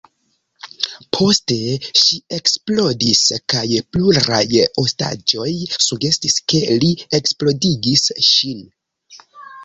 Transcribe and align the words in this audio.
Poste 1.15 1.55
ŝi 2.03 2.15
eksplodis 2.37 3.19
kaj 3.53 3.65
pluraj 3.95 4.39
ostaĝoj 4.83 5.51
sugestis, 5.89 6.39
ke 6.53 6.63
li 6.85 6.89
eksplodigis 7.19 8.07
ŝin. 8.29 8.65